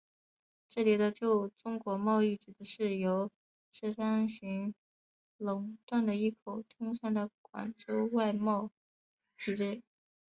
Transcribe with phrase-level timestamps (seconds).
[0.67, 3.29] 这里的旧中国贸易指的是由
[3.71, 4.73] 十三行
[5.37, 8.71] 垄断的一口通商的广州外贸
[9.37, 9.83] 体制。